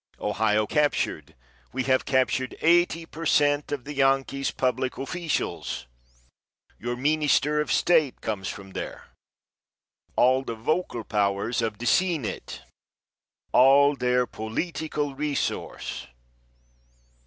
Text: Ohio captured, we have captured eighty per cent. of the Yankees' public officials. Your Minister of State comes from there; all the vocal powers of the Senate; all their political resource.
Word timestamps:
Ohio 0.19 0.65
captured, 0.65 1.35
we 1.73 1.83
have 1.83 2.05
captured 2.05 2.55
eighty 2.61 3.05
per 3.05 3.23
cent. 3.23 3.71
of 3.71 3.83
the 3.83 3.93
Yankees' 3.93 4.49
public 4.49 4.97
officials. 4.97 5.85
Your 6.79 6.95
Minister 6.95 7.61
of 7.61 7.71
State 7.71 8.19
comes 8.19 8.47
from 8.47 8.71
there; 8.71 9.09
all 10.15 10.43
the 10.43 10.55
vocal 10.55 11.03
powers 11.03 11.61
of 11.61 11.77
the 11.77 11.85
Senate; 11.85 12.63
all 13.53 13.95
their 13.95 14.25
political 14.25 15.13
resource. 15.13 16.07